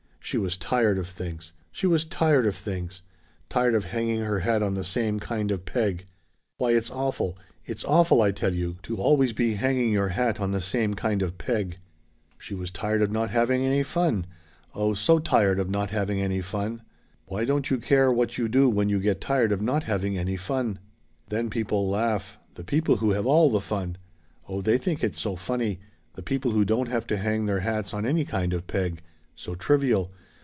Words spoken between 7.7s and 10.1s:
awful, I tell you to always be hanging your